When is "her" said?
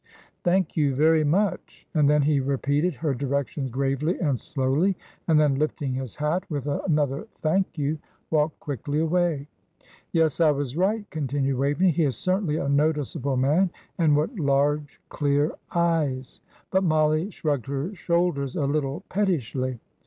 2.95-3.13, 17.67-17.93